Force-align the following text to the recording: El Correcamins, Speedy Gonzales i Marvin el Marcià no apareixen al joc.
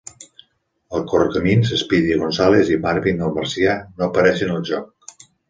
El 0.99 1.03
Correcamins, 1.11 1.73
Speedy 1.81 2.17
Gonzales 2.23 2.73
i 2.77 2.79
Marvin 2.87 3.23
el 3.27 3.37
Marcià 3.37 3.77
no 3.85 4.09
apareixen 4.09 4.57
al 4.57 4.67
joc. 4.73 5.25